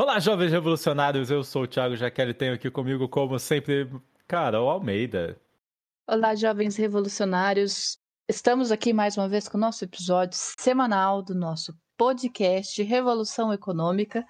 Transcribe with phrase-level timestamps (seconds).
[0.00, 3.90] Olá, jovens revolucionários, eu sou o Thiago Jaquele, tenho aqui comigo, como sempre,
[4.28, 5.36] Carol Almeida.
[6.06, 7.98] Olá, jovens revolucionários.
[8.28, 14.24] Estamos aqui mais uma vez com o nosso episódio semanal do nosso podcast Revolução Econômica,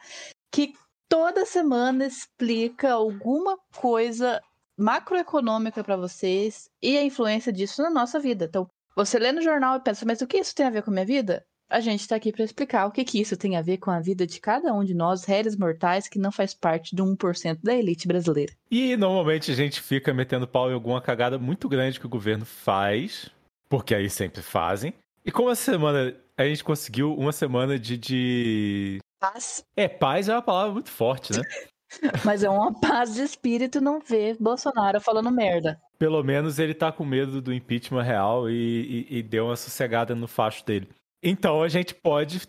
[0.51, 0.73] que
[1.07, 4.41] toda semana explica alguma coisa
[4.75, 8.47] macroeconômica para vocês e a influência disso na nossa vida.
[8.47, 8.67] Então,
[8.97, 10.95] você lê no jornal e pensa, mas o que isso tem a ver com a
[10.95, 11.45] minha vida?
[11.71, 14.01] A gente está aqui para explicar o que, que isso tem a ver com a
[14.01, 17.75] vida de cada um de nós, réis mortais, que não faz parte do 1% da
[17.75, 18.55] elite brasileira.
[18.71, 22.47] E normalmente a gente fica metendo pau em alguma cagada muito grande que o governo
[22.47, 23.31] faz,
[23.69, 24.95] porque aí sempre fazem.
[25.27, 27.99] E como essa semana a gente conseguiu uma semana de.
[27.99, 28.99] de...
[29.21, 29.63] Paz.
[29.77, 31.43] É, paz é uma palavra muito forte, né?
[32.25, 35.79] Mas é uma paz de espírito não ver Bolsonaro falando merda.
[35.99, 40.15] Pelo menos ele tá com medo do impeachment real e, e, e deu uma sossegada
[40.15, 40.89] no facho dele.
[41.23, 42.41] Então a gente pode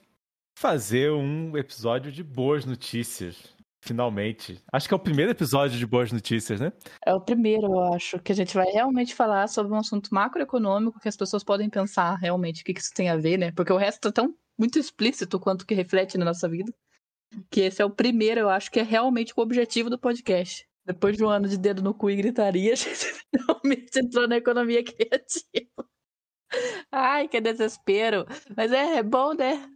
[0.57, 3.57] fazer um episódio de boas notícias.
[3.81, 4.61] Finalmente.
[4.73, 6.73] Acho que é o primeiro episódio de Boas Notícias, né?
[7.05, 10.99] É o primeiro, eu acho, que a gente vai realmente falar sobre um assunto macroeconômico
[10.99, 13.51] que as pessoas podem pensar realmente o que isso tem a ver, né?
[13.53, 16.73] Porque o resto é tão muito explícito quanto que reflete na nossa vida.
[17.49, 20.67] Que esse é o primeiro, eu acho que é realmente o objetivo do podcast.
[20.85, 24.37] Depois de um ano de dedo no cu e gritaria, a gente realmente entrou na
[24.37, 25.88] economia criativa.
[26.91, 28.25] Ai, que desespero.
[28.55, 29.69] Mas é, é bom, né?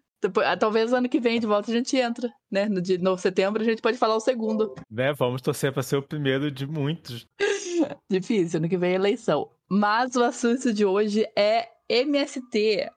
[0.46, 2.68] Ah, talvez ano que vem de volta a gente entra, né?
[2.70, 4.74] No de novo setembro a gente pode falar o segundo.
[4.90, 5.14] Né?
[5.14, 7.28] Vamos torcer para ser o primeiro de muitos.
[8.10, 9.50] Difícil, ano que vem é eleição.
[9.70, 12.90] Mas o assunto de hoje é MST.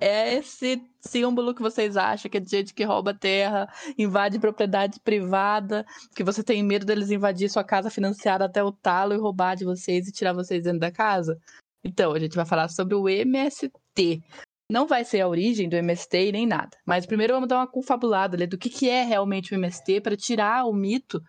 [0.00, 5.00] É esse símbolo que vocês acham que é de gente que rouba terra, invade propriedade
[5.00, 9.56] privada, que você tem medo deles invadir sua casa financiada até o talo e roubar
[9.56, 11.40] de vocês e tirar vocês dentro da casa?
[11.88, 14.22] Então, a gente vai falar sobre o MST.
[14.70, 16.76] Não vai ser a origem do MST e nem nada.
[16.86, 20.14] Mas primeiro vamos dar uma confabulada ali do que, que é realmente o MST para
[20.14, 21.22] tirar o mito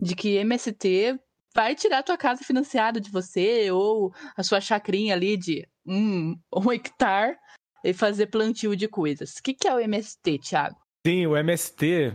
[0.00, 1.20] de que MST
[1.54, 6.34] vai tirar a tua casa financiada de você ou a sua chacrinha ali de um,
[6.56, 7.36] um hectare
[7.84, 9.34] e fazer plantio de coisas.
[9.36, 10.76] O que, que é o MST, Thiago?
[11.06, 12.14] Sim, o MST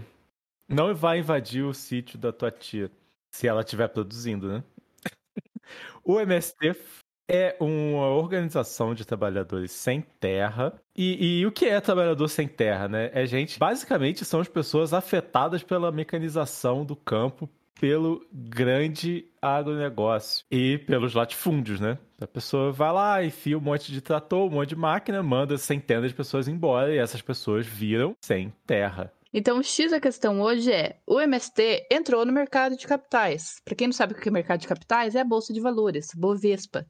[0.68, 2.92] não vai invadir o sítio da tua tia
[3.32, 4.64] se ela estiver produzindo, né?
[6.04, 6.74] o MST
[7.32, 10.74] é uma organização de trabalhadores sem terra.
[10.94, 13.10] E, e, o que é trabalhador sem terra, né?
[13.14, 17.50] É gente, basicamente, são as pessoas afetadas pela mecanização do campo
[17.80, 21.98] pelo grande agronegócio e pelos latifúndios, né?
[22.20, 26.12] A pessoa vai lá, enfia um monte de trator, um monte de máquina, manda centenas
[26.12, 29.12] de pessoas embora e essas pessoas viram sem terra.
[29.34, 33.62] Então, X da questão hoje é: o MST entrou no mercado de capitais.
[33.64, 36.10] Para quem não sabe o que é mercado de capitais, é a bolsa de valores,
[36.14, 36.86] Bovespa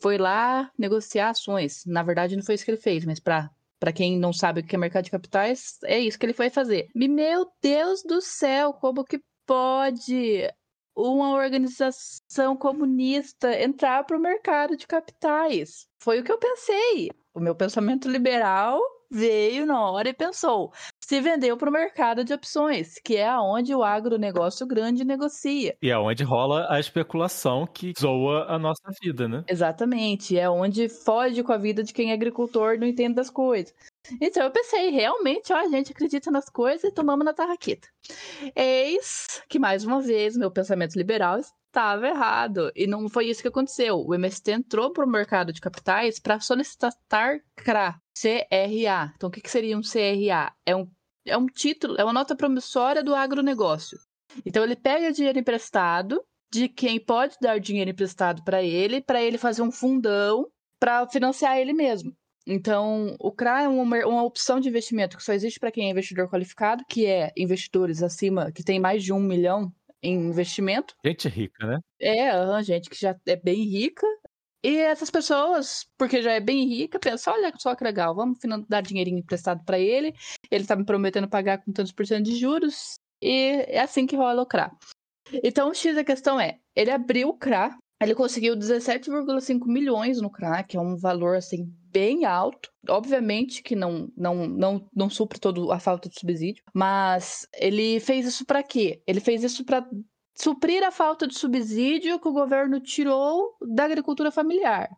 [0.00, 1.84] foi lá negociar ações.
[1.86, 4.64] Na verdade, não foi isso que ele fez, mas para para quem não sabe o
[4.64, 6.88] que é mercado de capitais, é isso que ele foi fazer.
[6.94, 10.48] Meu Deus do céu, como que pode
[10.96, 15.86] uma organização comunista entrar para o mercado de capitais?
[16.00, 17.10] Foi o que eu pensei.
[17.32, 18.80] O meu pensamento liberal
[19.10, 23.74] veio na hora e pensou: se vendeu para o mercado de opções, que é aonde
[23.74, 25.76] o agronegócio grande negocia.
[25.82, 29.44] E é onde rola a especulação que zoa a nossa vida, né?
[29.48, 30.38] Exatamente.
[30.38, 33.74] É onde foge com a vida de quem é agricultor e não entende das coisas.
[34.20, 37.88] Então eu pensei, realmente, ó, a gente acredita nas coisas e tomamos na tarraqueta.
[38.54, 42.72] Eis que, mais uma vez, meu pensamento liberal estava errado.
[42.74, 43.98] E não foi isso que aconteceu.
[43.98, 46.92] O MST entrou para o mercado de capitais para solicitar
[47.56, 49.12] CRA, CRA.
[49.14, 50.52] Então, o que, que seria um CRA?
[50.66, 50.88] É um
[51.28, 53.98] é um título, é uma nota promissória do agronegócio.
[54.44, 59.36] Então ele pega dinheiro emprestado de quem pode dar dinheiro emprestado para ele, para ele
[59.36, 60.46] fazer um fundão
[60.80, 62.12] para financiar ele mesmo.
[62.46, 65.90] Então, o CRA é uma, uma opção de investimento que só existe para quem é
[65.90, 69.70] investidor qualificado, que é investidores acima, que tem mais de um milhão
[70.02, 70.94] em investimento.
[71.04, 71.78] Gente rica, né?
[72.00, 74.06] É, gente que já é bem rica
[74.62, 78.38] e essas pessoas, porque já é bem rica, pensam, olha só que legal, vamos
[78.68, 80.14] dar dinheirinho emprestado para ele,
[80.50, 84.16] ele tá me prometendo pagar com tantos por cento de juros, e é assim que
[84.16, 84.70] rola o CRA.
[85.44, 90.30] Então, o X da questão é, ele abriu o CRA, ele conseguiu 17,5 milhões no
[90.30, 92.70] CRA, que é um valor, assim, bem alto.
[92.88, 98.24] Obviamente que não, não, não, não supre toda a falta de subsídio, mas ele fez
[98.26, 99.02] isso para quê?
[99.06, 99.84] Ele fez isso para
[100.40, 104.88] suprir a falta de subsídio que o governo tirou da agricultura familiar.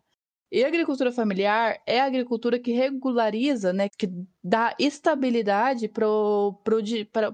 [0.53, 4.09] E a agricultura familiar é a agricultura que regulariza, né, que
[4.43, 6.61] dá estabilidade para o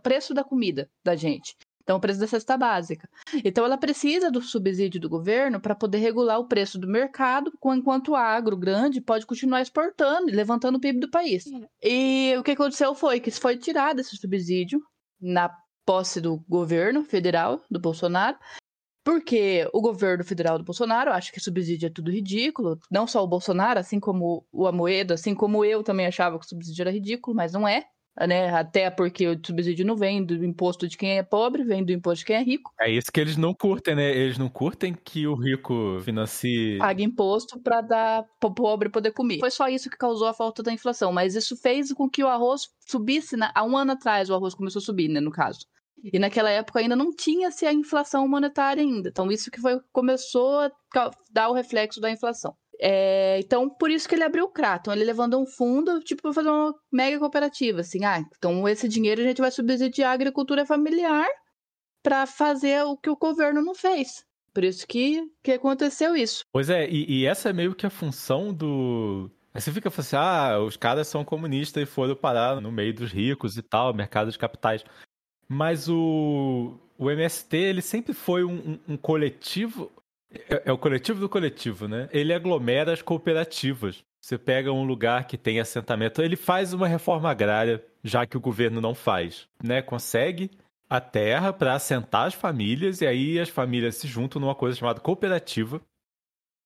[0.02, 1.56] preço da comida da gente.
[1.82, 3.08] Então, o preço da cesta básica.
[3.44, 8.08] Então, ela precisa do subsídio do governo para poder regular o preço do mercado, enquanto
[8.08, 11.44] o agro grande pode continuar exportando e levantando o PIB do país.
[11.82, 14.82] E o que aconteceu foi que foi tirado esse subsídio
[15.20, 15.48] na
[15.86, 18.36] posse do governo federal do Bolsonaro,
[19.04, 23.28] porque o governo federal do Bolsonaro acha que subsídio é tudo ridículo, não só o
[23.28, 27.52] Bolsonaro, assim como o Amoedo, assim como eu também achava que subsídio era ridículo, mas
[27.52, 27.86] não é
[28.24, 28.48] né?
[28.54, 32.20] Até porque o subsídio não vem do imposto de quem é pobre, vem do imposto
[32.20, 32.72] de quem é rico.
[32.80, 34.10] É isso que eles não curtem, né?
[34.16, 36.78] Eles não curtem que o rico financie.
[36.78, 39.40] Paga imposto para dar pro pobre poder comer.
[39.40, 42.28] Foi só isso que causou a falta da inflação, mas isso fez com que o
[42.28, 43.36] arroz subisse.
[43.54, 45.20] Há um ano atrás o arroz começou a subir, né?
[45.20, 45.60] No caso.
[46.12, 49.08] E naquela época ainda não tinha-se a inflação monetária ainda.
[49.08, 50.70] Então isso que foi começou a
[51.32, 52.54] dar o reflexo da inflação.
[52.80, 54.92] É, então, por isso que ele abriu o Kraton.
[54.92, 57.80] Ele levando um fundo, tipo, para fazer uma mega cooperativa.
[57.80, 61.26] Assim, ah, então esse dinheiro a gente vai subsidiar a agricultura familiar
[62.02, 64.24] para fazer o que o governo não fez.
[64.54, 66.44] Por isso que, que aconteceu isso.
[66.52, 69.30] Pois é, e, e essa é meio que a função do.
[69.52, 73.10] Aí você fica assim, ah, os caras são comunistas e foram parar no meio dos
[73.10, 74.84] ricos e tal, mercado de capitais.
[75.48, 79.90] Mas o, o MST, ele sempre foi um, um, um coletivo
[80.48, 82.08] é, é, o coletivo do coletivo, né?
[82.12, 84.04] Ele aglomera as cooperativas.
[84.20, 88.40] Você pega um lugar que tem assentamento, ele faz uma reforma agrária, já que o
[88.40, 89.80] governo não faz, né?
[89.82, 90.50] Consegue
[90.88, 95.00] a terra para assentar as famílias e aí as famílias se juntam numa coisa chamada
[95.00, 95.80] cooperativa,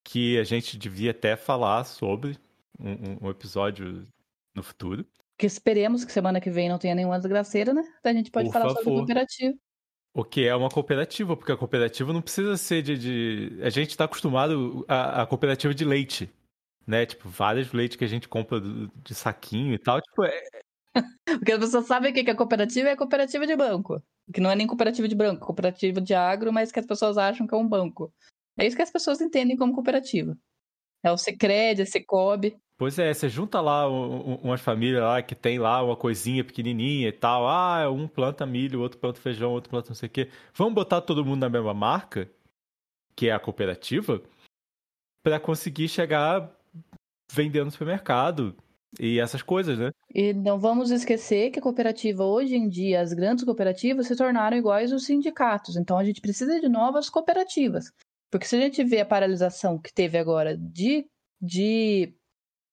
[0.04, 2.38] que a gente devia até falar sobre
[2.78, 4.06] um, um episódio
[4.54, 5.06] no futuro.
[5.36, 7.82] Que esperemos que semana que vem não tenha nenhuma desgraceira, né?
[7.98, 8.82] Então a gente pode Por falar favor.
[8.82, 9.54] sobre cooperativa.
[10.20, 12.98] O que é uma cooperativa, porque a cooperativa não precisa ser de.
[12.98, 13.62] de...
[13.62, 16.30] A gente está acostumado a, a, cooperativa de leite,
[16.86, 17.06] né?
[17.06, 19.98] Tipo, vários leites que a gente compra de saquinho e tal.
[19.98, 20.42] Tipo, é...
[21.24, 24.02] Porque as pessoas sabem o que é cooperativa é cooperativa de banco.
[24.30, 27.46] Que não é nem cooperativa de banco, cooperativa de agro, mas que as pessoas acham
[27.46, 28.12] que é um banco.
[28.58, 30.36] É isso que as pessoas entendem como cooperativa.
[31.02, 32.54] É o Secred, é Secob.
[32.80, 37.12] Pois é, você junta lá umas famílias lá que tem lá uma coisinha pequenininha e
[37.12, 37.46] tal.
[37.46, 40.30] Ah, um planta milho, outro planta feijão, outro planta não sei o quê.
[40.54, 42.26] Vamos botar todo mundo na mesma marca,
[43.14, 44.22] que é a cooperativa,
[45.22, 46.50] para conseguir chegar
[47.30, 48.56] vendendo no supermercado
[48.98, 49.90] e essas coisas, né?
[50.14, 54.56] E não vamos esquecer que a cooperativa, hoje em dia, as grandes cooperativas se tornaram
[54.56, 55.76] iguais aos sindicatos.
[55.76, 57.92] Então a gente precisa de novas cooperativas.
[58.30, 61.06] Porque se a gente vê a paralisação que teve agora de,
[61.38, 62.18] de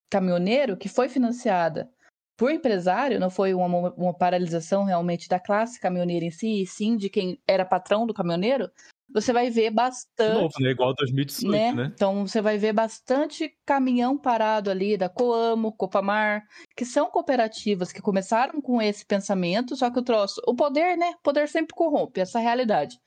[0.10, 1.90] caminhoneiro, que foi financiada
[2.38, 6.96] por empresário, não foi uma, uma paralisação realmente da classe caminhoneira em si, e sim
[6.96, 8.70] de quem era patrão do caminhoneiro,
[9.12, 10.36] você vai ver bastante.
[10.36, 10.72] De novo, né?
[10.72, 11.72] Igual 2018, né?
[11.72, 11.92] né?
[11.96, 16.44] Então você vai ver bastante caminhão parado ali da Coamo, Copamar,
[16.76, 21.16] que são cooperativas que começaram com esse pensamento, só que o troço, o poder, né?
[21.20, 23.00] O poder sempre corrompe, essa é a realidade.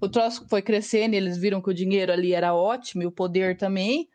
[0.00, 3.56] O troço foi crescendo, eles viram que o dinheiro ali era ótimo e o poder
[3.56, 4.08] também.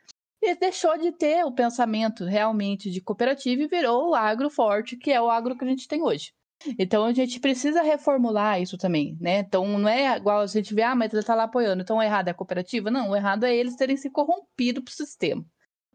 [0.45, 5.09] E deixou de ter o pensamento realmente de cooperativa e virou o agro forte, que
[5.09, 6.33] é o agro que a gente tem hoje.
[6.77, 9.39] Então a gente precisa reformular isso também, né?
[9.39, 12.01] Então não é igual a gente vê, ah, mas ele está lá apoiando, então o
[12.01, 12.91] errado é a cooperativa?
[12.91, 15.45] Não, o errado é eles terem se corrompido para o sistema.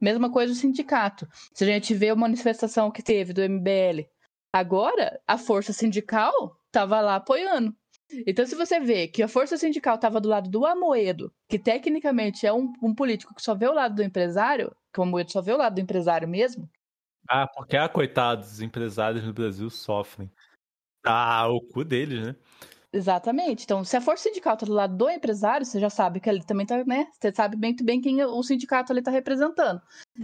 [0.00, 1.29] Mesma coisa o sindicato.
[1.53, 4.09] Se a gente vê a manifestação que teve do MBL,
[4.50, 6.33] agora a força sindical
[6.69, 7.77] estava lá apoiando.
[8.27, 12.47] Então, se você vê que a força sindical estava do lado do Amoedo, que tecnicamente
[12.47, 15.43] é um, um, político que só vê o lado do empresário, que o Amoedo só
[15.43, 16.69] vê o lado do empresário mesmo.
[17.29, 20.31] Ah, porque, ah, coitados, os empresários no Brasil sofrem.
[21.05, 22.37] Ah, o cu deles, né?
[22.91, 23.65] Exatamente.
[23.65, 26.43] Então, se a força sindical está do lado do empresário, você já sabe que ele
[26.43, 27.07] também está, né?
[27.12, 29.81] Você sabe muito bem quem o sindicato ali está representando.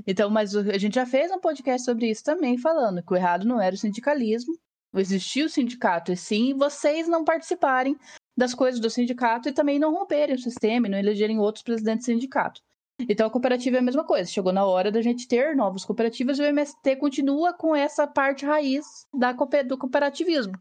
[0.06, 3.44] Então, mas a gente já fez um podcast sobre isso também, falando que o errado
[3.44, 4.58] não era o sindicalismo,
[5.00, 7.96] existir o sindicato, e sim vocês não participarem
[8.36, 12.06] das coisas do sindicato e também não romperem o sistema e não elegerem outros presidentes
[12.06, 12.60] do sindicato.
[13.08, 14.30] Então a cooperativa é a mesma coisa.
[14.30, 18.46] Chegou na hora da gente ter novas cooperativas e o MST continua com essa parte
[18.46, 19.32] raiz da,
[19.62, 20.54] do cooperativismo.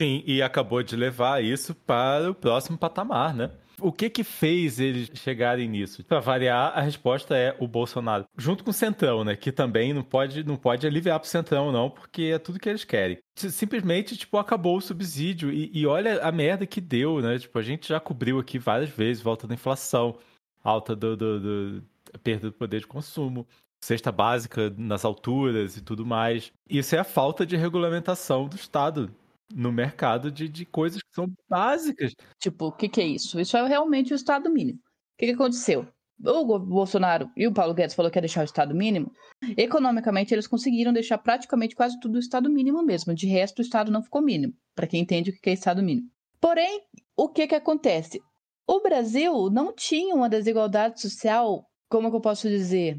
[0.00, 3.50] Sim, e acabou de levar isso para o próximo patamar, né?
[3.80, 6.04] O que que fez eles chegarem nisso?
[6.04, 9.36] Para variar, a resposta é o Bolsonaro, junto com o Centrão, né?
[9.36, 12.84] Que também não pode, não pode aliviar pro Centrão, não, porque é tudo que eles
[12.84, 13.18] querem.
[13.36, 17.38] Simplesmente, tipo, acabou o subsídio e, e olha a merda que deu, né?
[17.38, 20.18] Tipo, a gente já cobriu aqui várias vezes, volta da inflação,
[20.62, 21.82] alta do, do, do
[22.22, 23.46] perda do poder de consumo,
[23.82, 26.52] cesta básica nas alturas e tudo mais.
[26.68, 29.10] Isso é a falta de regulamentação do Estado
[29.54, 32.14] no mercado de, de coisas que são básicas.
[32.38, 33.40] Tipo, o que, que é isso?
[33.40, 34.78] Isso é realmente o Estado mínimo.
[34.78, 35.86] O que, que aconteceu?
[36.24, 39.10] O Bolsonaro e o Paulo Guedes falou que ia deixar o Estado mínimo.
[39.56, 43.14] Economicamente, eles conseguiram deixar praticamente quase tudo o Estado mínimo mesmo.
[43.14, 46.08] De resto, o Estado não ficou mínimo, para quem entende o que é Estado mínimo.
[46.40, 46.82] Porém,
[47.16, 48.20] o que, que acontece?
[48.66, 52.98] O Brasil não tinha uma desigualdade social, como eu posso dizer?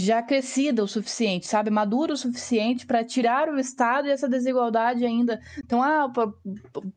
[0.00, 1.70] Já crescida o suficiente, sabe?
[1.70, 5.40] Madura o suficiente para tirar o Estado e essa desigualdade ainda.
[5.58, 6.12] Então, ah,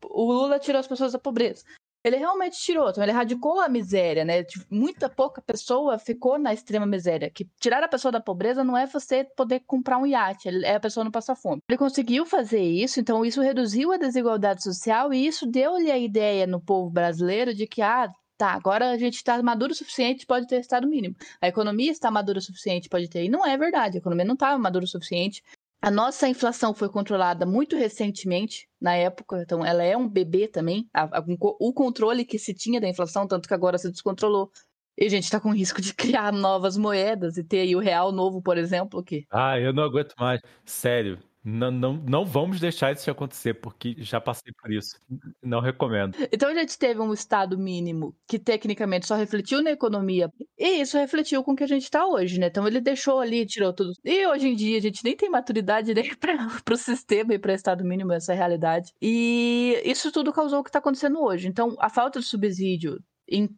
[0.04, 1.64] o Lula tirou as pessoas da pobreza.
[2.02, 4.42] Ele realmente tirou, então ele erradicou a miséria, né?
[4.42, 7.30] Tipo, muita pouca pessoa ficou na extrema miséria.
[7.30, 10.80] Que tirar a pessoa da pobreza não é você poder comprar um iate, é a
[10.80, 11.60] pessoa não passar fome.
[11.68, 16.46] Ele conseguiu fazer isso, então isso reduziu a desigualdade social e isso deu-lhe a ideia
[16.46, 20.46] no povo brasileiro de que, ah, tá, agora a gente está maduro o suficiente, pode
[20.46, 21.14] ter estado mínimo.
[21.42, 23.24] A economia está madura o suficiente, pode ter.
[23.24, 25.42] E não é verdade, a economia não estava madura o suficiente.
[25.82, 30.88] A nossa inflação foi controlada muito recentemente, na época, então ela é um bebê também.
[30.92, 34.50] A, a, o controle que se tinha da inflação, tanto que agora se descontrolou.
[34.96, 38.10] E a gente está com risco de criar novas moedas e ter aí o real
[38.10, 39.26] novo, por exemplo, que.
[39.30, 40.40] Ah, eu não aguento mais.
[40.64, 41.18] Sério.
[41.42, 44.98] Não, não, não vamos deixar isso acontecer, porque já passei por isso.
[45.42, 46.16] Não recomendo.
[46.30, 50.98] Então a gente teve um estado mínimo que tecnicamente só refletiu na economia, e isso
[50.98, 52.48] refletiu com o que a gente está hoje, né?
[52.48, 53.92] Então ele deixou ali, tirou tudo.
[54.04, 57.54] E hoje em dia a gente nem tem maturidade nem para o sistema e para
[57.54, 58.92] estado mínimo, essa realidade.
[59.00, 61.48] E isso tudo causou o que está acontecendo hoje.
[61.48, 63.02] Então a falta de subsídio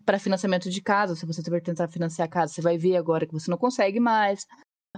[0.04, 3.26] para financiamento de casa, se você tiver tentar financiar a casa, você vai ver agora
[3.26, 4.46] que você não consegue mais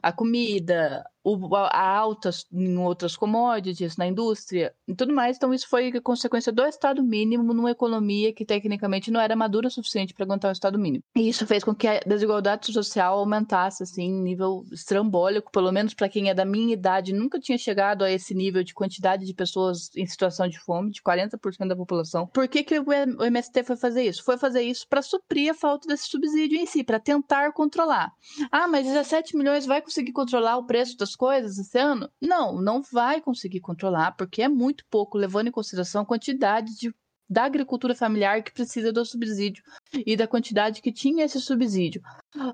[0.03, 5.39] a comida, o, a alta em outras commodities, na indústria e tudo mais.
[5.39, 9.71] Então, isso foi consequência do Estado mínimo numa economia que tecnicamente não era madura o
[9.71, 11.03] suficiente para aguentar o Estado mínimo.
[11.17, 15.95] E isso fez com que a desigualdade social aumentasse, assim, em nível estrambólico, pelo menos
[15.95, 19.33] para quem é da minha idade, nunca tinha chegado a esse nível de quantidade de
[19.33, 22.27] pessoas em situação de fome, de 40% da população.
[22.27, 24.23] Por que, que o MST foi fazer isso?
[24.23, 28.13] Foi fazer isso para suprir a falta desse subsídio em si, para tentar controlar.
[28.53, 32.11] Ah, mas 17 milhões vai conseguir controlar o preço das coisas esse ano?
[32.21, 36.95] Não, não vai conseguir controlar, porque é muito pouco, levando em consideração a quantidade de,
[37.29, 39.63] da agricultura familiar que precisa do subsídio
[40.07, 42.03] e da quantidade que tinha esse subsídio.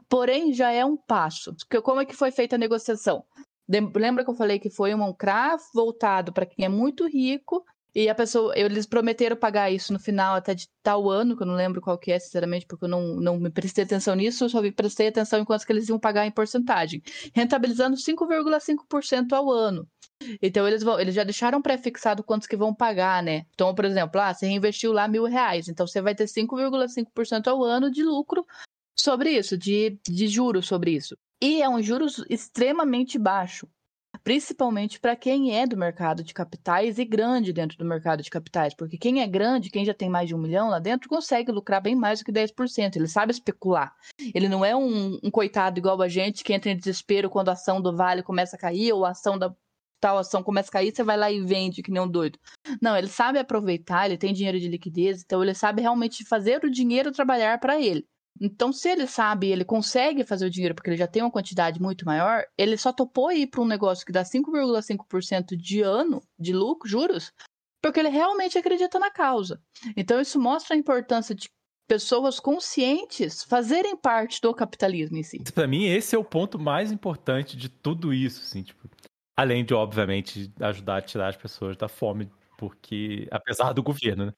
[0.08, 1.54] Porém, já é um passo.
[1.82, 3.24] Como é que foi feita a negociação?
[3.68, 8.08] Lembra que eu falei que foi um CRA voltado para quem é muito rico e
[8.08, 11.54] a pessoa, eles prometeram pagar isso no final até de tal ano, que eu não
[11.54, 15.08] lembro qual que é, sinceramente, porque eu não, não me prestei atenção nisso, só prestei
[15.08, 17.02] atenção em quanto que eles iam pagar em porcentagem,
[17.34, 19.86] rentabilizando 5,5% ao ano.
[20.40, 23.46] Então eles vão, eles já deixaram pré-fixado quantos que vão pagar, né?
[23.54, 27.64] Então, por exemplo, ah, você reinvestiu lá mil reais, então você vai ter 5,5% ao
[27.64, 28.46] ano de lucro
[28.98, 31.16] sobre isso, de, de juros sobre isso.
[31.42, 33.66] E é um juros extremamente baixo
[34.22, 38.74] principalmente para quem é do mercado de capitais e grande dentro do mercado de capitais,
[38.74, 41.82] porque quem é grande, quem já tem mais de um milhão lá dentro, consegue lucrar
[41.82, 43.94] bem mais do que 10%, ele sabe especular.
[44.34, 47.52] Ele não é um, um coitado igual a gente que entra em desespero quando a
[47.52, 49.54] ação do Vale começa a cair ou a ação da
[50.00, 52.38] tal ação começa a cair, você vai lá e vende que nem um doido.
[52.80, 56.70] Não, ele sabe aproveitar, ele tem dinheiro de liquidez, então ele sabe realmente fazer o
[56.70, 58.06] dinheiro trabalhar para ele.
[58.40, 61.80] Então, se ele sabe, ele consegue fazer o dinheiro porque ele já tem uma quantidade
[61.80, 66.54] muito maior, ele só topou ir para um negócio que dá 5,5% de ano de
[66.54, 67.32] lucro, juros,
[67.82, 69.60] porque ele realmente acredita na causa.
[69.94, 71.50] Então, isso mostra a importância de
[71.86, 75.42] pessoas conscientes fazerem parte do capitalismo em si.
[75.52, 78.88] Para mim, esse é o ponto mais importante de tudo isso, assim, tipo,
[79.36, 84.32] além de, obviamente, ajudar a tirar as pessoas da fome, porque, apesar do governo, né?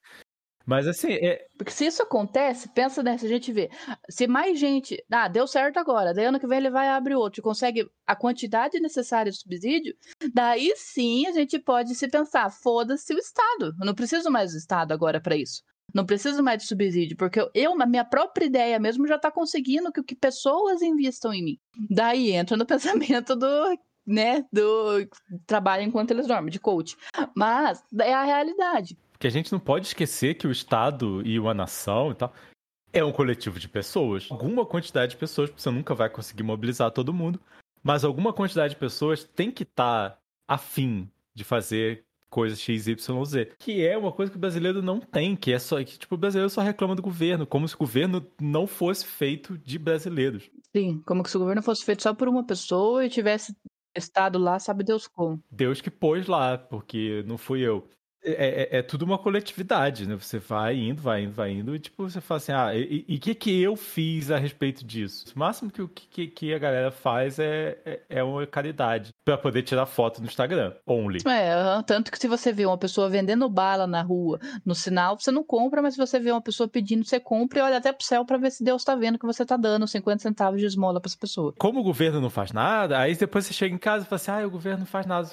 [0.65, 1.45] Mas assim, é...
[1.57, 3.69] Porque se isso acontece, pensa nessa, a gente vê.
[4.09, 5.03] Se mais gente.
[5.11, 8.79] Ah, deu certo agora, daí ano que vem ele vai abrir outro consegue a quantidade
[8.79, 9.95] necessária de subsídio,
[10.33, 13.73] daí sim a gente pode se pensar, foda-se o Estado.
[13.79, 15.61] Eu não preciso mais do Estado agora para isso.
[15.93, 19.91] Não preciso mais de subsídio, porque eu, na minha própria ideia mesmo, já está conseguindo
[19.91, 21.57] que, que pessoas investam em mim.
[21.89, 25.07] Daí entra no pensamento do né, do
[25.47, 26.97] trabalho enquanto eles dormem, de coach.
[27.35, 31.53] Mas é a realidade que a gente não pode esquecer que o Estado e uma
[31.53, 32.33] nação e tal
[32.91, 34.27] é um coletivo de pessoas.
[34.29, 37.39] Alguma quantidade de pessoas, você nunca vai conseguir mobilizar todo mundo,
[37.81, 42.97] mas alguma quantidade de pessoas tem que estar tá afim de fazer coisas XYZ,
[43.57, 46.17] que é uma coisa que o brasileiro não tem, que é só que tipo o
[46.17, 50.51] brasileiro só reclama do governo, como se o governo não fosse feito de brasileiros.
[50.75, 53.55] Sim, como se o governo fosse feito só por uma pessoa e tivesse
[53.95, 55.41] estado lá, sabe Deus como.
[55.49, 57.87] Deus que pôs lá, porque não fui eu.
[58.25, 60.15] É, é, é, tudo uma coletividade, né?
[60.15, 63.19] Você vai indo, vai indo, vai indo, e tipo, você fala assim, ah, e o
[63.19, 65.25] que que eu fiz a respeito disso?
[65.35, 69.63] O máximo que, que, que a galera faz é, é, é uma caridade para poder
[69.63, 71.19] tirar foto no Instagram, only.
[71.27, 71.53] É,
[71.85, 75.43] tanto que se você vê uma pessoa vendendo bala na rua, no sinal, você não
[75.43, 78.25] compra, mas se você vê uma pessoa pedindo, você compra e olha até pro céu
[78.25, 81.09] para ver se Deus tá vendo que você tá dando 50 centavos de esmola pra
[81.09, 81.53] essa pessoa.
[81.59, 84.31] Como o governo não faz nada, aí depois você chega em casa e fala assim,
[84.31, 85.27] ah, o governo não faz nada,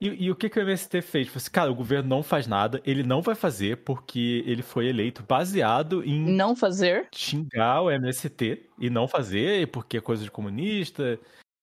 [0.00, 1.28] e, e, o que, que o MST fez?
[1.28, 4.86] Falei assim, cara, o governo não faz nada, ele não vai fazer porque ele foi
[4.88, 6.20] eleito baseado em.
[6.20, 7.08] Não fazer?
[7.14, 11.18] Xingar o MST e não fazer, porque é coisa de comunista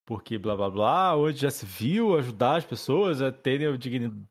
[0.05, 3.77] porque blá blá blá, hoje já se viu ajudar as pessoas a terem a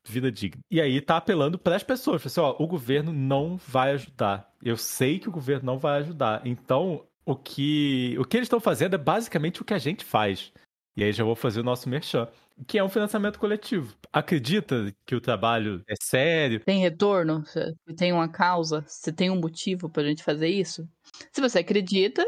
[0.06, 0.62] vida digna.
[0.70, 4.50] E aí tá apelando para as pessoas, assim, ó, o governo não vai ajudar.
[4.62, 6.46] Eu sei que o governo não vai ajudar.
[6.46, 10.52] Então, o que o que eles estão fazendo é basicamente o que a gente faz.
[10.96, 12.28] E aí já vou fazer o nosso merchan,
[12.66, 13.94] que é um financiamento coletivo.
[14.12, 16.60] Acredita que o trabalho é sério?
[16.60, 17.42] Tem retorno?
[17.96, 18.84] Tem uma causa?
[18.86, 20.86] Você tem um motivo pra gente fazer isso?
[21.32, 22.24] Se você acredita,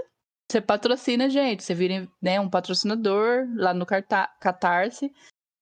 [0.51, 1.63] você patrocina a gente.
[1.63, 5.13] Você vira né, um patrocinador lá no Catarse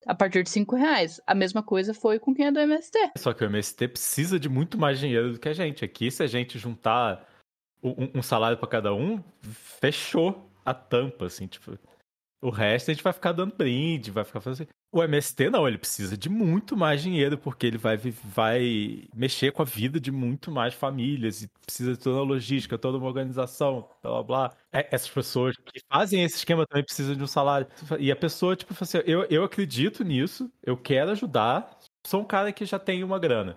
[0.06, 1.20] a partir de 5 reais.
[1.26, 3.12] A mesma coisa foi com quem é do MST.
[3.18, 5.84] Só que o MST precisa de muito mais dinheiro do que a gente.
[5.84, 7.28] Aqui, se a gente juntar
[7.82, 11.76] um, um salário para cada um, fechou a tampa, assim, tipo.
[12.42, 14.68] O resto a gente vai ficar dando brinde, vai ficar fazendo.
[14.90, 19.62] O MST não, ele precisa de muito mais dinheiro, porque ele vai, vai mexer com
[19.62, 23.88] a vida de muito mais famílias, e precisa de toda a logística, toda uma organização,
[24.02, 24.56] blá blá blá.
[24.72, 27.68] É, essas pessoas que fazem esse esquema também precisam de um salário.
[28.00, 32.52] E a pessoa, tipo, assim, eu, eu acredito nisso, eu quero ajudar, sou um cara
[32.52, 33.56] que já tem uma grana.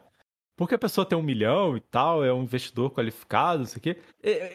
[0.56, 3.82] Porque a pessoa tem um milhão e tal, é um investidor qualificado, não sei o
[3.82, 3.98] quê.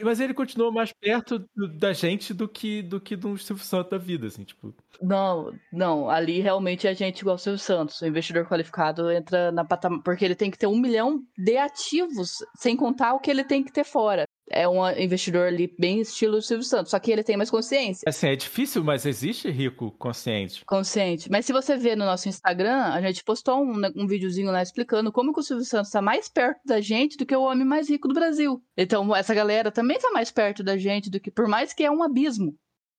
[0.03, 1.45] Mas ele continua mais perto
[1.79, 4.75] da gente do que do que do Silvio Santos da vida, assim, tipo.
[5.01, 6.09] Não, não.
[6.09, 8.01] Ali realmente é gente igual o Silvio Santos.
[8.01, 10.03] O investidor qualificado entra na patamar.
[10.03, 13.63] Porque ele tem que ter um milhão de ativos, sem contar o que ele tem
[13.63, 17.37] que ter fora é um investidor ali bem estilo Silvio Santos, só que ele tem
[17.37, 18.05] mais consciência.
[18.07, 20.65] Assim, é difícil, mas existe rico consciente.
[20.65, 21.31] Consciente.
[21.31, 25.13] Mas se você ver no nosso Instagram, a gente postou um, um videozinho lá explicando
[25.13, 27.89] como que o Silvio Santos está mais perto da gente do que o homem mais
[27.89, 28.63] rico do Brasil.
[28.77, 31.91] Então, essa galera também está mais perto da gente do que, por mais que é
[31.91, 32.55] um abismo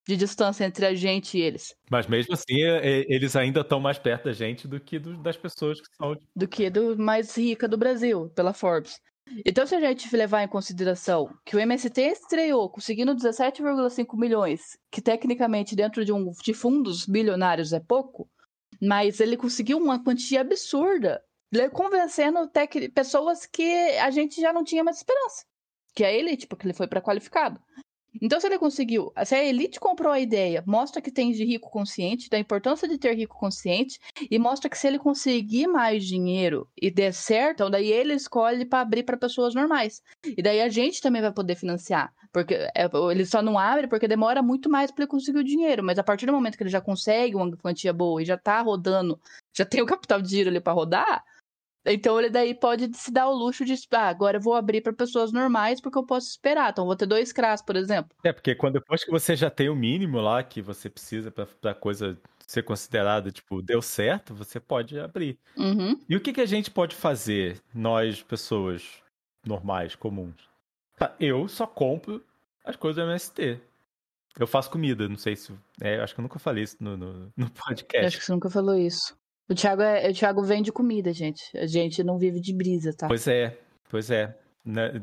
[0.08, 1.75] de distância entre a gente e eles.
[1.89, 5.17] Mas mesmo assim, é, é, eles ainda estão mais perto da gente do que do,
[5.22, 6.15] das pessoas que são.
[6.36, 9.00] Do que do mais rica do Brasil, pela Forbes.
[9.45, 15.01] Então, se a gente levar em consideração que o MST estreou conseguindo 17,5 milhões, que
[15.01, 18.29] tecnicamente dentro de, um, de fundos bilionários é pouco,
[18.81, 21.23] mas ele conseguiu uma quantia absurda,
[21.71, 22.50] convencendo
[22.93, 25.45] pessoas que a gente já não tinha mais esperança.
[25.93, 27.59] Que é a elite, porque ele foi para qualificado.
[28.19, 31.69] Então, se ele conseguiu, se a elite comprou a ideia, mostra que tem de rico
[31.69, 36.67] consciente, da importância de ter rico consciente, e mostra que se ele conseguir mais dinheiro
[36.79, 40.01] e der certo, então daí ele escolhe para abrir para pessoas normais.
[40.25, 42.13] E daí a gente também vai poder financiar.
[42.31, 45.83] Porque é, ele só não abre porque demora muito mais para ele conseguir o dinheiro.
[45.83, 48.61] Mas a partir do momento que ele já consegue uma quantia boa e já tá
[48.61, 49.19] rodando,
[49.53, 51.24] já tem o capital de giro ali para rodar,
[51.85, 54.94] então ele daí pode se dar o luxo de, ah, agora eu vou abrir para
[54.94, 56.72] pessoas normais porque eu posso esperar.
[56.72, 58.15] Então vou ter dois CRAS, por exemplo.
[58.24, 61.72] É, porque quando depois que você já tem o mínimo lá que você precisa para
[61.72, 65.39] a coisa ser considerada, tipo, deu certo, você pode abrir.
[65.57, 65.98] Uhum.
[66.07, 69.01] E o que, que a gente pode fazer, nós, pessoas
[69.46, 70.50] normais, comuns?
[70.98, 72.24] Tá, eu só compro
[72.63, 73.59] as coisas do MST.
[74.37, 75.53] Eu faço comida, não sei se.
[75.81, 78.07] É, acho que eu nunca falei isso no, no, no podcast.
[78.07, 79.17] Acho que você nunca falou isso.
[79.51, 81.44] O Thiago, é, o Thiago vende comida, gente.
[81.57, 83.09] A gente não vive de brisa, tá?
[83.09, 83.57] Pois é,
[83.90, 84.33] pois é.
[84.63, 85.01] Né?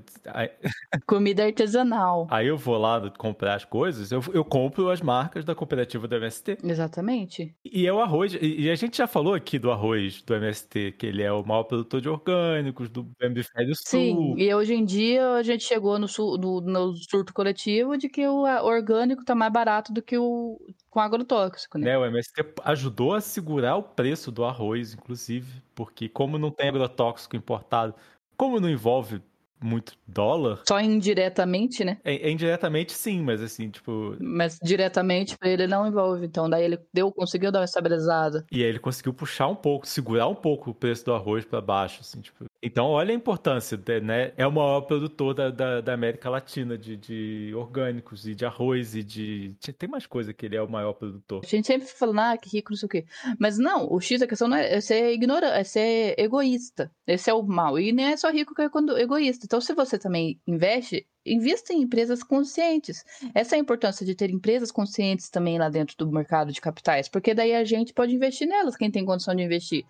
[1.06, 2.28] Comida artesanal.
[2.30, 6.14] Aí eu vou lá comprar as coisas, eu, eu compro as marcas da cooperativa do
[6.14, 6.58] MST.
[6.62, 7.54] Exatamente.
[7.64, 11.06] E é o arroz, e a gente já falou aqui do arroz do MST, que
[11.06, 13.84] ele é o maior produtor de orgânicos do hemisfério sul.
[13.84, 16.06] Sim, e hoje em dia a gente chegou no,
[16.38, 21.00] no, no surto coletivo de que o orgânico tá mais barato do que o com
[21.00, 21.90] agrotóxico, né?
[21.90, 26.68] É, o MST ajudou a segurar o preço do arroz, inclusive, porque como não tem
[26.68, 27.94] agrotóxico importado,
[28.36, 29.20] como não envolve
[29.60, 30.62] muito dólar.
[30.66, 31.98] Só indiretamente, né?
[32.04, 34.16] É, é, indiretamente sim, mas assim, tipo.
[34.20, 36.26] Mas diretamente pra ele não envolve.
[36.26, 38.44] Então, daí ele deu, conseguiu dar uma estabilizada.
[38.50, 41.60] E aí ele conseguiu puxar um pouco, segurar um pouco o preço do arroz para
[41.60, 42.44] baixo, assim, tipo.
[42.62, 44.32] Então, olha a importância, né?
[44.36, 48.94] É o maior produtor da, da, da América Latina de, de, orgânicos e de arroz
[48.94, 49.56] e de.
[49.78, 51.40] Tem mais coisa que ele é o maior produtor.
[51.44, 53.06] A gente sempre fala, ah, que rico, não sei o quê.
[53.38, 56.90] Mas não, o X, a questão não é, é ser ignorante, é ser egoísta.
[57.06, 57.78] Esse é o mal.
[57.78, 59.46] E nem é só rico que é egoísta.
[59.48, 63.02] Então, se você também investe, invista em empresas conscientes.
[63.34, 67.08] Essa é a importância de ter empresas conscientes também lá dentro do mercado de capitais,
[67.08, 69.86] porque daí a gente pode investir nelas, quem tem condição de investir.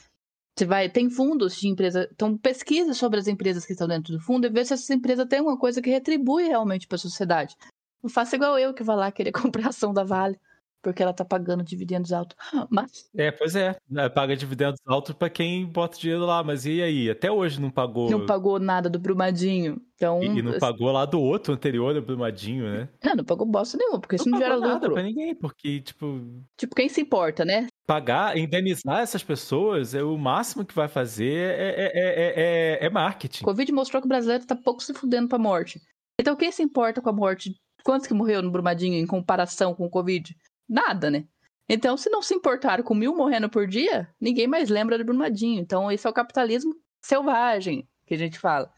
[0.57, 4.21] Você vai, tem fundos de empresa, então pesquisa sobre as empresas que estão dentro do
[4.21, 7.57] fundo e vê se essa empresa tem alguma coisa que retribui realmente para a sociedade.
[8.01, 10.39] Não faça igual eu que vai lá querer comprar ação da Vale
[10.83, 12.37] porque ela tá pagando dividendos altos.
[12.71, 13.09] Mas...
[13.17, 13.77] É, pois é.
[13.89, 17.11] Né, paga dividendos altos para quem bota dinheiro lá, mas e aí?
[17.11, 18.11] Até hoje não pagou.
[18.11, 19.81] Não pagou nada do Brumadinho.
[19.95, 22.89] Então, e, e não pagou lá do outro anterior do Brumadinho, né?
[23.03, 24.71] Não, não pagou bosta nenhuma, porque isso não, não gera lucro.
[24.71, 26.21] nada pra ninguém, porque, tipo.
[26.57, 27.67] Tipo, quem se importa, né?
[27.85, 32.91] Pagar, indenizar essas pessoas, é o máximo que vai fazer é, é, é, é, é
[32.91, 33.43] marketing.
[33.43, 35.81] O Covid mostrou que o brasileiro tá pouco se fudendo pra morte.
[36.21, 37.53] Então, quem se importa com a morte?
[37.83, 40.33] Quantos que morreu no Brumadinho em comparação com o Covid?
[40.69, 41.25] Nada, né?
[41.69, 45.61] Então, se não se importaram com mil morrendo por dia, ninguém mais lembra do Brumadinho.
[45.61, 48.73] Então, esse é o capitalismo selvagem que a gente fala.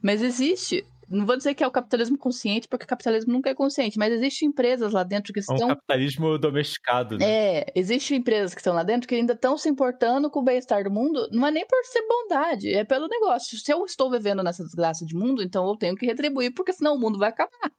[0.00, 3.54] Mas existe não vou dizer que é o capitalismo consciente, porque o capitalismo nunca é
[3.54, 5.56] consciente, mas existem empresas lá dentro que estão.
[5.56, 7.24] É um capitalismo domesticado, né?
[7.26, 10.84] É, existem empresas que estão lá dentro que ainda estão se importando com o bem-estar
[10.84, 13.56] do mundo, não é nem por ser bondade, é pelo negócio.
[13.58, 16.94] Se eu estou vivendo nessa desgraça de mundo, então eu tenho que retribuir, porque senão
[16.94, 17.72] o mundo vai acabar.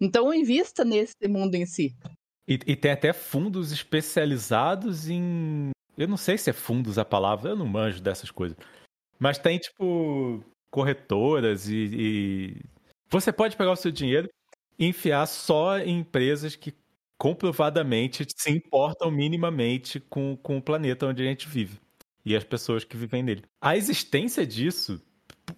[0.00, 1.96] Então invista nesse mundo em si.
[2.48, 5.70] E, e tem até fundos especializados em.
[5.98, 8.56] Eu não sei se é fundos a palavra, eu não manjo dessas coisas.
[9.18, 12.56] Mas tem, tipo, corretoras e, e,
[13.10, 14.28] você pode pegar o seu dinheiro
[14.78, 16.72] e enfiar só em empresas que
[17.18, 21.80] comprovadamente se importam minimamente com, com o planeta onde a gente vive
[22.24, 23.42] e as pessoas que vivem nele.
[23.60, 25.02] A existência disso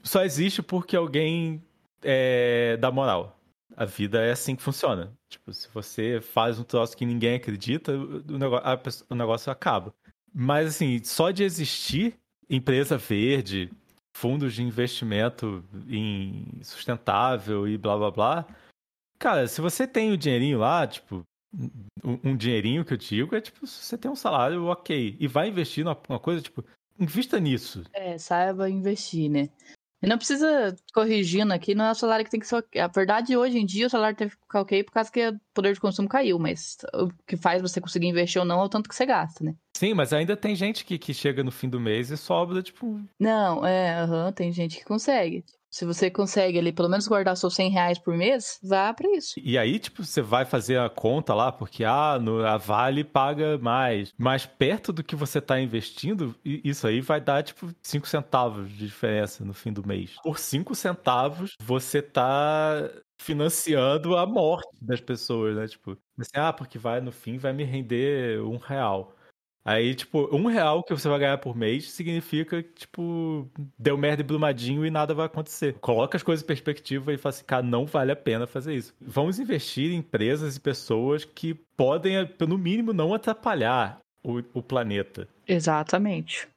[0.03, 1.63] só existe porque alguém
[2.03, 3.39] é, dá moral.
[3.77, 5.13] A vida é assim que funciona.
[5.31, 9.95] Tipo, se você faz um troço que ninguém acredita, o negócio, o negócio acaba.
[10.35, 12.15] Mas, assim, só de existir
[12.49, 13.71] empresa verde,
[14.17, 18.47] fundos de investimento em sustentável e blá blá blá.
[19.19, 21.23] Cara, se você tem o dinheirinho lá, tipo,
[22.05, 25.85] um, dinheirinho que eu digo é tipo, você tem um salário ok e vai investir
[25.85, 26.65] numa coisa, tipo,
[26.99, 27.85] invista nisso.
[27.93, 29.49] É, saiba investir, né?
[30.03, 32.65] E não precisa corrigindo aqui, não é o salário que tem que ser.
[32.79, 35.41] A verdade, hoje em dia, o salário tem que ficar ok por causa que o
[35.53, 38.69] poder de consumo caiu, mas o que faz você conseguir investir ou não é o
[38.69, 39.55] tanto que você gasta, né?
[39.77, 43.01] Sim, mas ainda tem gente que, que chega no fim do mês e sobra, tipo.
[43.19, 45.45] Não, é, uhum, tem gente que consegue.
[45.71, 49.35] Se você consegue ali pelo menos guardar seus 100 reais por mês, vá para isso.
[49.43, 53.57] E aí, tipo, você vai fazer a conta lá, porque ah, no, a Vale paga
[53.59, 54.13] mais.
[54.19, 58.87] Mas perto do que você está investindo, isso aí vai dar, tipo, 5 centavos de
[58.87, 60.17] diferença no fim do mês.
[60.25, 65.69] Por 5 centavos, você está financiando a morte das pessoas, né?
[65.69, 69.15] Tipo, assim, ah, porque vai no fim vai me render um real.
[69.65, 74.25] Aí, tipo, um real que você vai ganhar por mês significa tipo, deu merda e
[74.25, 75.75] brumadinho e nada vai acontecer.
[75.81, 78.95] Coloca as coisas em perspectiva e fala assim, cara, não vale a pena fazer isso.
[79.01, 85.29] Vamos investir em empresas e pessoas que podem, no mínimo, não atrapalhar o, o planeta.
[85.47, 86.49] Exatamente.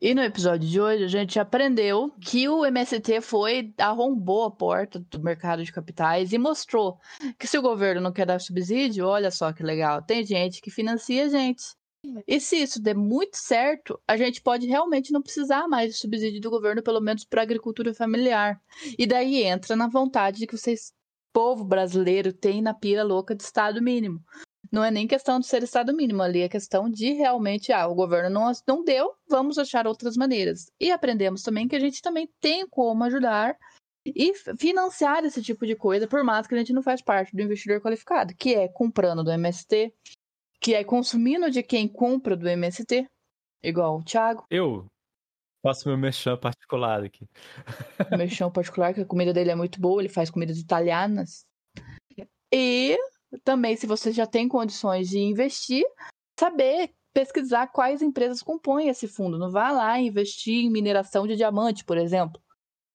[0.00, 4.98] E no episódio de hoje a gente aprendeu que o MST foi, arrombou a porta
[4.98, 6.98] do mercado de capitais e mostrou
[7.38, 10.70] que se o governo não quer dar subsídio, olha só que legal, tem gente que
[10.70, 11.62] financia a gente.
[12.26, 16.40] E se isso der muito certo, a gente pode realmente não precisar mais de subsídio
[16.40, 18.60] do governo, pelo menos para agricultura familiar.
[18.98, 20.92] E daí entra na vontade que vocês,
[21.32, 24.20] povo brasileiro, tem na pira louca de Estado mínimo.
[24.72, 27.94] Não é nem questão de ser Estado mínimo ali, é questão de realmente, ah, o
[27.94, 30.66] governo não, não deu, vamos achar outras maneiras.
[30.80, 33.56] E aprendemos também que a gente também tem como ajudar
[34.04, 37.42] e financiar esse tipo de coisa, por mais que a gente não faz parte do
[37.42, 39.92] investidor qualificado, que é comprando do MST,
[40.60, 43.08] que é consumindo de quem compra do MST,
[43.62, 44.44] igual o Thiago.
[44.50, 44.86] Eu
[45.62, 47.26] faço meu merchan particular aqui.
[48.18, 51.44] Merchan particular, que a comida dele é muito boa, ele faz comidas italianas.
[52.52, 52.96] E
[53.42, 55.84] também, se você já tem condições de investir,
[56.38, 59.38] saber pesquisar quais empresas compõem esse fundo.
[59.38, 62.40] Não vá lá investir em mineração de diamante, por exemplo.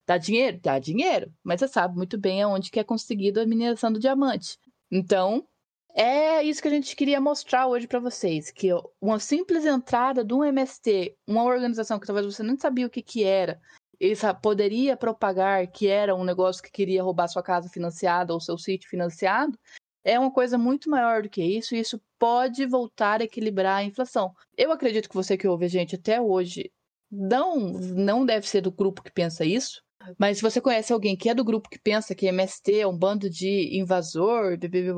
[0.06, 0.60] Dá dinheiro?
[0.62, 4.60] Dá dinheiro, mas você sabe muito bem aonde que é conseguido a mineração do diamante.
[4.92, 5.48] Então,
[5.96, 8.70] é isso que a gente queria mostrar hoje para vocês, que
[9.02, 13.02] uma simples entrada de um MST, uma organização que talvez você nem sabia o que,
[13.02, 13.60] que era,
[14.00, 18.58] e poderia propagar que era um negócio que queria roubar sua casa financiada ou seu
[18.58, 19.58] sítio financiado,
[20.04, 23.84] é uma coisa muito maior do que isso, e isso pode voltar a equilibrar a
[23.84, 24.34] inflação.
[24.58, 26.72] Eu acredito que você que ouve a gente até hoje
[27.12, 29.84] não, não deve ser do grupo que pensa isso,
[30.18, 32.98] mas se você conhece alguém que é do grupo que pensa que MST é um
[32.98, 34.92] bando de invasor, bebê,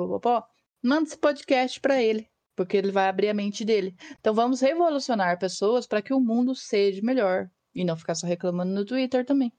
[0.84, 3.96] manda esse podcast para ele, porque ele vai abrir a mente dele.
[4.19, 8.74] Então vamos revolucionar pessoas para que o mundo seja melhor e não ficar só reclamando
[8.74, 9.52] no Twitter também.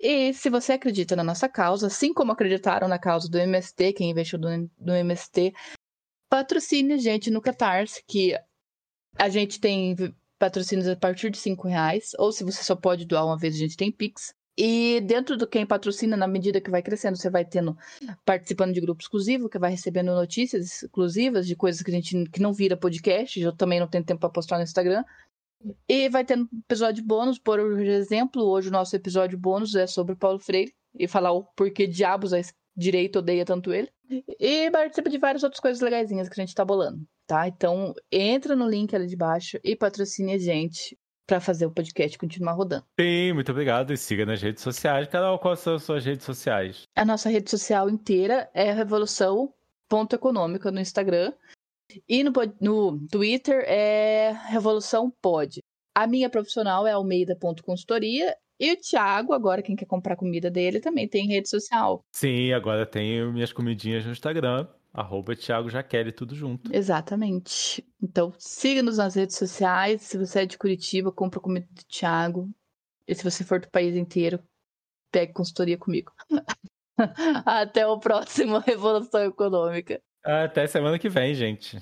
[0.00, 4.10] E se você acredita na nossa causa, assim como acreditaram na causa do MST, quem
[4.10, 5.54] investiu no, MST,
[6.28, 8.36] patrocine a gente no Catarse, que
[9.18, 9.94] a gente tem
[10.38, 13.58] patrocínios a partir de cinco reais, ou se você só pode doar uma vez, a
[13.58, 14.34] gente tem Pix.
[14.58, 17.76] E dentro do quem patrocina, na medida que vai crescendo, você vai tendo
[18.24, 22.40] participando de grupo exclusivo, que vai recebendo notícias exclusivas de coisas que a gente que
[22.40, 23.38] não vira podcast.
[23.38, 25.04] Eu também não tenho tempo para postar no Instagram.
[25.88, 30.38] E vai tendo episódio bônus, por exemplo, hoje o nosso episódio bônus é sobre Paulo
[30.38, 32.40] Freire e falar o porquê diabos a
[32.76, 33.90] direita odeia tanto ele.
[34.38, 37.48] E participa de várias outras coisas legaisinhas que a gente tá bolando, tá?
[37.48, 42.16] Então, entra no link ali de baixo e patrocine a gente para fazer o podcast
[42.16, 42.84] continuar rodando.
[42.98, 43.92] Sim, muito obrigado.
[43.92, 45.08] E siga nas redes sociais.
[45.08, 46.82] Carol, quais são as suas redes sociais?
[46.94, 49.52] A nossa rede social inteira é Revolução
[49.88, 51.32] Ponto Econômica no Instagram.
[52.08, 55.60] E no, no Twitter é Revolução Pod.
[55.94, 61.06] A minha profissional é almeida.consultoria e o Thiago, agora quem quer comprar comida dele, também
[61.06, 62.02] tem rede social.
[62.14, 65.68] Sim, agora tenho minhas comidinhas no Instagram, arroba Thiago
[66.12, 66.74] tudo junto.
[66.74, 67.86] Exatamente.
[68.02, 70.02] Então siga-nos nas redes sociais.
[70.02, 72.50] Se você é de Curitiba, compra comida do Thiago.
[73.06, 74.42] E se você for do país inteiro,
[75.12, 76.12] pegue consultoria comigo.
[77.44, 80.00] Até o próximo Revolução Econômica.
[80.24, 81.78] Até semana que vem, gente.